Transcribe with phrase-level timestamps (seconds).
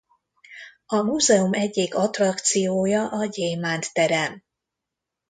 [0.85, 4.43] A múzeum egyik attrakciója a Gyémánt Terem.